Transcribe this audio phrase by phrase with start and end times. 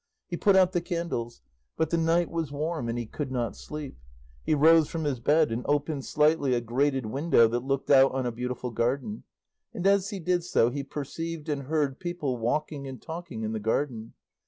[0.29, 1.43] He put out the candles;
[1.77, 3.99] but the night was warm and he could not sleep;
[4.43, 8.25] he rose from his bed and opened slightly a grated window that looked out on
[8.25, 9.25] a beautiful garden,
[9.75, 13.59] and as he did so he perceived and heard people walking and talking in the
[13.59, 14.13] garden.